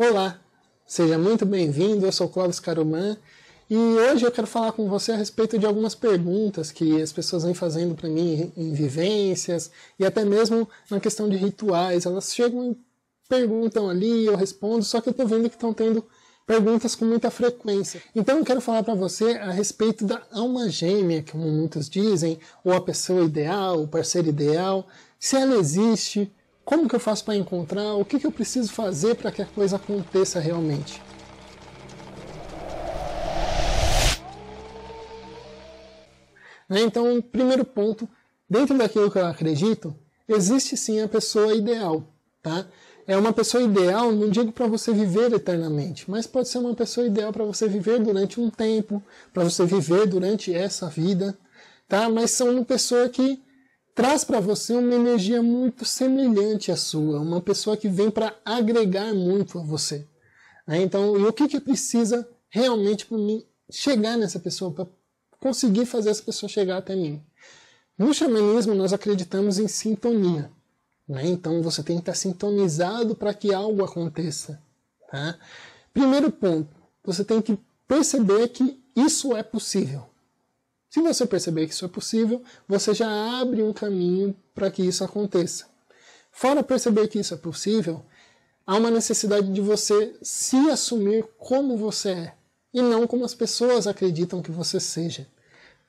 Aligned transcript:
Olá, 0.00 0.38
seja 0.86 1.18
muito 1.18 1.44
bem-vindo. 1.44 2.06
Eu 2.06 2.12
sou 2.12 2.28
Clóvis 2.28 2.60
Caruman 2.60 3.18
e 3.68 3.76
hoje 3.76 4.24
eu 4.24 4.30
quero 4.30 4.46
falar 4.46 4.70
com 4.70 4.88
você 4.88 5.10
a 5.10 5.16
respeito 5.16 5.58
de 5.58 5.66
algumas 5.66 5.92
perguntas 5.92 6.70
que 6.70 7.02
as 7.02 7.12
pessoas 7.12 7.42
vêm 7.42 7.52
fazendo 7.52 7.96
para 7.96 8.08
mim 8.08 8.52
em 8.56 8.72
vivências 8.72 9.72
e 9.98 10.06
até 10.06 10.24
mesmo 10.24 10.68
na 10.88 11.00
questão 11.00 11.28
de 11.28 11.36
rituais. 11.36 12.06
Elas 12.06 12.32
chegam 12.32 12.70
e 12.70 12.78
perguntam 13.28 13.90
ali, 13.90 14.24
eu 14.24 14.36
respondo, 14.36 14.84
só 14.84 15.00
que 15.00 15.08
eu 15.08 15.10
estou 15.10 15.26
vendo 15.26 15.50
que 15.50 15.56
estão 15.56 15.74
tendo 15.74 16.06
perguntas 16.46 16.94
com 16.94 17.04
muita 17.04 17.28
frequência. 17.28 18.00
Então 18.14 18.38
eu 18.38 18.44
quero 18.44 18.60
falar 18.60 18.84
para 18.84 18.94
você 18.94 19.32
a 19.32 19.50
respeito 19.50 20.04
da 20.04 20.22
alma 20.30 20.70
gêmea, 20.70 21.24
como 21.28 21.50
muitos 21.50 21.90
dizem, 21.90 22.38
ou 22.62 22.72
a 22.72 22.80
pessoa 22.80 23.24
ideal, 23.24 23.82
o 23.82 23.88
parceiro 23.88 24.28
ideal, 24.28 24.86
se 25.18 25.34
ela 25.34 25.56
existe, 25.56 26.32
como 26.68 26.86
que 26.86 26.94
eu 26.94 27.00
faço 27.00 27.24
para 27.24 27.34
encontrar? 27.34 27.94
O 27.94 28.04
que, 28.04 28.20
que 28.20 28.26
eu 28.26 28.30
preciso 28.30 28.70
fazer 28.70 29.14
para 29.14 29.32
que 29.32 29.40
a 29.40 29.46
coisa 29.46 29.76
aconteça 29.76 30.38
realmente? 30.38 31.00
Né? 36.68 36.82
Então, 36.82 37.22
primeiro 37.22 37.64
ponto, 37.64 38.06
dentro 38.46 38.76
daquilo 38.76 39.10
que 39.10 39.16
eu 39.16 39.24
acredito, 39.24 39.96
existe 40.28 40.76
sim 40.76 41.00
a 41.00 41.08
pessoa 41.08 41.54
ideal, 41.54 42.04
tá? 42.42 42.66
É 43.06 43.16
uma 43.16 43.32
pessoa 43.32 43.62
ideal, 43.62 44.12
não 44.12 44.28
digo 44.28 44.52
para 44.52 44.66
você 44.66 44.92
viver 44.92 45.32
eternamente, 45.32 46.04
mas 46.06 46.26
pode 46.26 46.50
ser 46.50 46.58
uma 46.58 46.74
pessoa 46.74 47.06
ideal 47.06 47.32
para 47.32 47.46
você 47.46 47.66
viver 47.66 47.98
durante 47.98 48.38
um 48.38 48.50
tempo, 48.50 49.02
para 49.32 49.42
você 49.42 49.64
viver 49.64 50.06
durante 50.06 50.52
essa 50.52 50.86
vida, 50.90 51.34
tá? 51.88 52.10
Mas 52.10 52.32
são 52.32 52.50
uma 52.50 52.64
pessoa 52.66 53.08
que 53.08 53.42
traz 53.98 54.22
para 54.22 54.38
você 54.38 54.74
uma 54.74 54.94
energia 54.94 55.42
muito 55.42 55.84
semelhante 55.84 56.70
à 56.70 56.76
sua, 56.76 57.18
uma 57.18 57.40
pessoa 57.40 57.76
que 57.76 57.88
vem 57.88 58.12
para 58.12 58.32
agregar 58.44 59.12
muito 59.12 59.58
a 59.58 59.62
você. 59.64 60.06
Né? 60.64 60.82
Então, 60.82 61.14
o 61.14 61.32
que, 61.32 61.48
que 61.48 61.58
precisa 61.58 62.24
realmente 62.48 63.04
para 63.04 63.18
mim 63.18 63.44
chegar 63.68 64.16
nessa 64.16 64.38
pessoa, 64.38 64.70
para 64.70 64.86
conseguir 65.40 65.84
fazer 65.84 66.10
essa 66.10 66.22
pessoa 66.22 66.48
chegar 66.48 66.76
até 66.76 66.94
mim? 66.94 67.20
No 67.98 68.14
xamanismo, 68.14 68.72
nós 68.72 68.92
acreditamos 68.92 69.58
em 69.58 69.66
sintonia. 69.66 70.48
Né? 71.08 71.26
Então, 71.26 71.60
você 71.60 71.82
tem 71.82 71.96
que 71.96 72.02
estar 72.02 72.14
sintonizado 72.14 73.16
para 73.16 73.34
que 73.34 73.52
algo 73.52 73.84
aconteça. 73.84 74.62
Tá? 75.10 75.36
Primeiro 75.92 76.30
ponto, 76.30 76.70
você 77.02 77.24
tem 77.24 77.42
que 77.42 77.58
perceber 77.88 78.46
que 78.50 78.80
isso 78.94 79.36
é 79.36 79.42
possível. 79.42 80.08
Se 80.90 81.02
você 81.02 81.26
perceber 81.26 81.66
que 81.66 81.74
isso 81.74 81.84
é 81.84 81.88
possível, 81.88 82.42
você 82.66 82.94
já 82.94 83.40
abre 83.40 83.62
um 83.62 83.72
caminho 83.72 84.34
para 84.54 84.70
que 84.70 84.82
isso 84.82 85.04
aconteça. 85.04 85.66
Fora 86.32 86.62
perceber 86.62 87.08
que 87.08 87.18
isso 87.18 87.34
é 87.34 87.36
possível, 87.36 88.02
há 88.66 88.76
uma 88.76 88.90
necessidade 88.90 89.52
de 89.52 89.60
você 89.60 90.16
se 90.22 90.56
assumir 90.70 91.26
como 91.36 91.76
você 91.76 92.10
é 92.10 92.34
e 92.72 92.80
não 92.80 93.06
como 93.06 93.24
as 93.24 93.34
pessoas 93.34 93.86
acreditam 93.86 94.40
que 94.40 94.50
você 94.50 94.80
seja. 94.80 95.26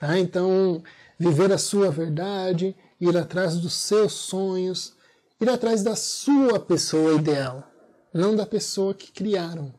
Tá? 0.00 0.18
Então, 0.18 0.82
viver 1.18 1.52
a 1.52 1.58
sua 1.58 1.90
verdade, 1.90 2.74
ir 3.00 3.16
atrás 3.16 3.56
dos 3.56 3.74
seus 3.74 4.12
sonhos, 4.12 4.94
ir 5.40 5.48
atrás 5.48 5.82
da 5.82 5.94
sua 5.94 6.58
pessoa 6.58 7.14
ideal, 7.14 7.70
não 8.12 8.34
da 8.34 8.46
pessoa 8.46 8.94
que 8.94 9.12
criaram 9.12 9.72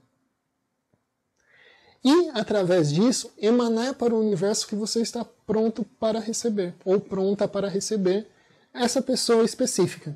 e, 2.04 2.30
através 2.34 2.92
disso, 2.92 3.32
emanar 3.38 3.94
para 3.96 4.14
o 4.14 4.20
universo 4.20 4.68
que 4.68 4.76
você 4.76 5.02
está 5.02 5.26
pronto 5.46 5.84
para 6.00 6.20
receber, 6.20 6.74
ou 6.86 7.00
pronta 7.00 7.48
para 7.48 7.68
receber 7.68 8.28
essa 8.74 9.02
pessoa 9.02 9.44
específica. 9.44 10.16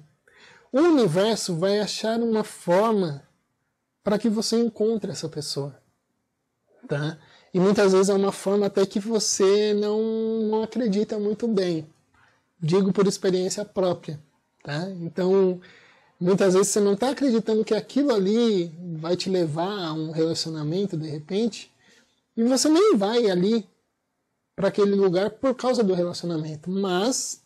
O 0.71 0.79
universo 0.79 1.55
vai 1.55 1.79
achar 1.79 2.19
uma 2.19 2.43
forma 2.43 3.23
para 4.03 4.17
que 4.17 4.29
você 4.29 4.57
encontre 4.57 5.11
essa 5.11 5.29
pessoa. 5.29 5.75
Tá? 6.87 7.17
E 7.53 7.59
muitas 7.59 7.91
vezes 7.91 8.09
é 8.09 8.13
uma 8.13 8.31
forma 8.31 8.65
até 8.65 8.85
que 8.85 8.99
você 8.99 9.73
não, 9.73 10.01
não 10.49 10.63
acredita 10.63 11.19
muito 11.19 11.47
bem. 11.47 11.87
Digo 12.59 12.91
por 12.91 13.05
experiência 13.07 13.63
própria. 13.63 14.19
Tá? 14.63 14.89
Então, 15.01 15.59
muitas 16.19 16.53
vezes 16.53 16.69
você 16.69 16.79
não 16.79 16.93
está 16.93 17.09
acreditando 17.09 17.63
que 17.65 17.75
aquilo 17.75 18.13
ali 18.13 18.73
vai 18.97 19.15
te 19.15 19.29
levar 19.29 19.87
a 19.87 19.93
um 19.93 20.11
relacionamento 20.11 20.97
de 20.97 21.07
repente, 21.07 21.72
e 22.35 22.43
você 22.43 22.67
nem 22.69 22.95
vai 22.95 23.29
ali 23.29 23.67
para 24.55 24.67
aquele 24.67 24.95
lugar 24.95 25.31
por 25.31 25.55
causa 25.55 25.83
do 25.83 25.93
relacionamento, 25.93 26.69
mas 26.69 27.43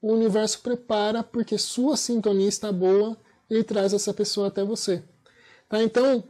o 0.00 0.12
universo 0.12 0.60
prepara 0.60 1.22
porque 1.22 1.58
sua 1.58 1.96
sintonia 1.96 2.48
está 2.48 2.70
boa 2.70 3.16
e 3.50 3.62
traz 3.62 3.92
essa 3.92 4.12
pessoa 4.14 4.48
até 4.48 4.62
você. 4.64 5.02
Tá? 5.68 5.82
Então, 5.82 6.24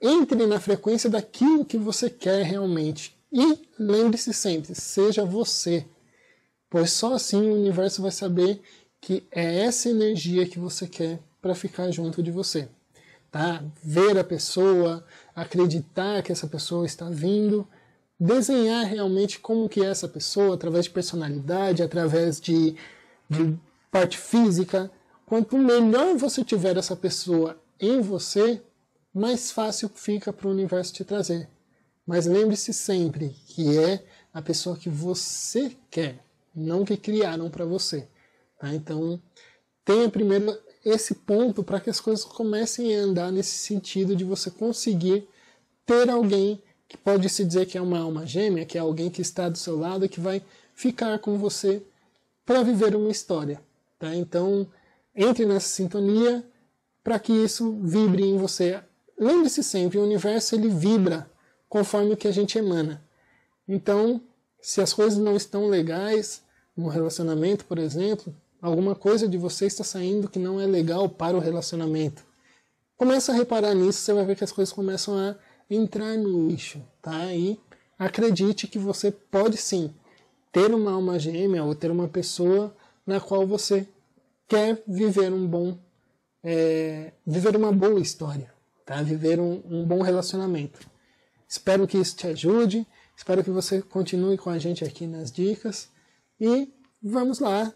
entre 0.00 0.46
na 0.46 0.60
frequência 0.60 1.08
daquilo 1.08 1.64
que 1.64 1.78
você 1.78 2.10
quer 2.10 2.42
realmente. 2.42 3.16
E 3.32 3.58
lembre-se 3.78 4.32
sempre, 4.32 4.74
seja 4.74 5.24
você. 5.24 5.84
Pois 6.68 6.92
só 6.92 7.14
assim 7.14 7.48
o 7.48 7.54
universo 7.54 8.02
vai 8.02 8.10
saber 8.10 8.60
que 9.00 9.26
é 9.30 9.60
essa 9.60 9.88
energia 9.88 10.46
que 10.46 10.58
você 10.58 10.86
quer 10.86 11.20
para 11.40 11.54
ficar 11.54 11.90
junto 11.90 12.22
de 12.22 12.30
você 12.30 12.68
tá? 13.36 13.62
ver 13.82 14.18
a 14.18 14.24
pessoa, 14.24 15.04
acreditar 15.36 16.22
que 16.22 16.32
essa 16.32 16.46
pessoa 16.46 16.86
está 16.86 17.10
vindo, 17.10 17.68
desenhar 18.18 18.86
realmente 18.86 19.38
como 19.38 19.68
que 19.68 19.84
é 19.84 19.90
essa 19.90 20.08
pessoa, 20.08 20.54
através 20.54 20.86
de 20.86 20.90
personalidade, 20.90 21.82
através 21.82 22.40
de, 22.40 22.74
de 23.28 23.54
parte 23.90 24.16
física. 24.16 24.90
Quanto 25.26 25.58
melhor 25.58 26.16
você 26.16 26.42
tiver 26.42 26.78
essa 26.78 26.96
pessoa 26.96 27.60
em 27.78 28.00
você, 28.00 28.62
mais 29.12 29.50
fácil 29.52 29.90
fica 29.94 30.32
para 30.32 30.48
o 30.48 30.50
universo 30.50 30.94
te 30.94 31.04
trazer. 31.04 31.48
Mas 32.06 32.24
lembre-se 32.24 32.72
sempre 32.72 33.36
que 33.46 33.76
é 33.78 34.02
a 34.32 34.40
pessoa 34.40 34.76
que 34.76 34.88
você 34.88 35.76
quer, 35.90 36.18
não 36.54 36.84
que 36.84 36.96
criaram 36.96 37.50
para 37.50 37.64
você. 37.66 38.08
Tá? 38.58 38.72
Então, 38.72 39.20
tenha 39.84 40.08
primeiro 40.08 40.56
esse 40.88 41.16
ponto 41.16 41.64
para 41.64 41.80
que 41.80 41.90
as 41.90 41.98
coisas 41.98 42.24
comecem 42.24 42.96
a 42.96 43.00
andar 43.00 43.32
nesse 43.32 43.56
sentido 43.56 44.14
de 44.14 44.22
você 44.22 44.52
conseguir 44.52 45.28
ter 45.84 46.08
alguém 46.08 46.62
que 46.86 46.96
pode 46.96 47.28
se 47.28 47.44
dizer 47.44 47.66
que 47.66 47.76
é 47.76 47.82
uma 47.82 47.98
alma 47.98 48.24
gêmea, 48.24 48.64
que 48.64 48.78
é 48.78 48.80
alguém 48.80 49.10
que 49.10 49.20
está 49.20 49.48
do 49.48 49.58
seu 49.58 49.76
lado 49.76 50.04
e 50.04 50.08
que 50.08 50.20
vai 50.20 50.40
ficar 50.74 51.18
com 51.18 51.36
você 51.36 51.82
para 52.44 52.62
viver 52.62 52.94
uma 52.94 53.10
história. 53.10 53.60
Tá? 53.98 54.14
Então, 54.14 54.64
entre 55.12 55.44
nessa 55.44 55.66
sintonia 55.66 56.44
para 57.02 57.18
que 57.18 57.32
isso 57.32 57.72
vibre 57.82 58.24
em 58.24 58.38
você. 58.38 58.80
Lembre-se 59.18 59.64
sempre, 59.64 59.98
o 59.98 60.04
universo 60.04 60.54
ele 60.54 60.68
vibra 60.68 61.28
conforme 61.68 62.12
o 62.12 62.16
que 62.16 62.28
a 62.28 62.32
gente 62.32 62.58
emana. 62.58 63.02
Então, 63.66 64.20
se 64.60 64.80
as 64.80 64.92
coisas 64.92 65.18
não 65.18 65.34
estão 65.34 65.68
legais 65.68 66.42
no 66.76 66.86
relacionamento, 66.86 67.64
por 67.64 67.78
exemplo, 67.78 68.32
alguma 68.60 68.94
coisa 68.94 69.28
de 69.28 69.36
você 69.36 69.66
está 69.66 69.84
saindo 69.84 70.28
que 70.28 70.38
não 70.38 70.60
é 70.60 70.66
legal 70.66 71.08
para 71.08 71.36
o 71.36 71.40
relacionamento. 71.40 72.24
Começa 72.96 73.32
a 73.32 73.34
reparar 73.34 73.74
nisso, 73.74 74.00
você 74.00 74.12
vai 74.12 74.24
ver 74.24 74.36
que 74.36 74.44
as 74.44 74.52
coisas 74.52 74.72
começam 74.72 75.18
a 75.18 75.36
entrar 75.68 76.16
no 76.16 76.48
lixo, 76.48 76.82
tá? 77.02 77.32
E 77.34 77.60
acredite 77.98 78.66
que 78.66 78.78
você 78.78 79.10
pode 79.10 79.56
sim 79.56 79.92
ter 80.50 80.72
uma 80.74 80.92
alma 80.92 81.18
gêmea 81.18 81.62
ou 81.64 81.74
ter 81.74 81.90
uma 81.90 82.08
pessoa 82.08 82.74
na 83.06 83.20
qual 83.20 83.46
você 83.46 83.86
quer 84.48 84.82
viver 84.86 85.32
um 85.32 85.46
bom, 85.46 85.78
é, 86.42 87.12
viver 87.26 87.56
uma 87.56 87.70
boa 87.72 88.00
história, 88.00 88.52
tá? 88.84 89.02
Viver 89.02 89.38
um, 89.38 89.62
um 89.68 89.84
bom 89.84 90.00
relacionamento. 90.00 90.80
Espero 91.48 91.86
que 91.86 91.98
isso 91.98 92.16
te 92.16 92.26
ajude, 92.26 92.86
espero 93.16 93.44
que 93.44 93.50
você 93.50 93.82
continue 93.82 94.38
com 94.38 94.50
a 94.50 94.58
gente 94.58 94.84
aqui 94.84 95.06
nas 95.06 95.30
dicas 95.30 95.90
e 96.40 96.72
vamos 97.02 97.38
lá 97.38 97.72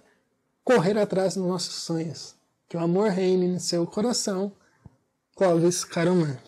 correr 0.64 0.98
atrás 0.98 1.34
dos 1.34 1.46
nossos 1.46 1.74
sonhos. 1.74 2.34
Que 2.68 2.76
o 2.76 2.80
amor 2.80 3.10
reine 3.10 3.48
no 3.48 3.60
seu 3.60 3.86
coração. 3.86 4.52
Clóvis 5.36 5.84
Caruman. 5.84 6.38